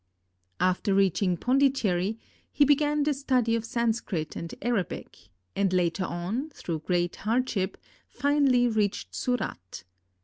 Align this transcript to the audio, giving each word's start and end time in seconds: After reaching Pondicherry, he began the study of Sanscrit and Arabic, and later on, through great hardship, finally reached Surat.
After 0.59 0.95
reaching 0.95 1.37
Pondicherry, 1.37 2.17
he 2.51 2.65
began 2.65 3.03
the 3.03 3.13
study 3.13 3.55
of 3.55 3.63
Sanscrit 3.63 4.35
and 4.35 4.55
Arabic, 4.63 5.29
and 5.55 5.71
later 5.71 6.05
on, 6.05 6.49
through 6.55 6.79
great 6.79 7.17
hardship, 7.17 7.77
finally 8.09 8.67
reached 8.67 9.13
Surat. 9.13 9.83